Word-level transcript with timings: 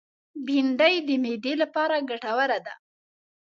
بېنډۍ 0.45 0.95
د 1.07 1.09
معدې 1.23 1.53
لپاره 1.61 1.95
ګټوره 2.09 2.57
ده 2.65 2.73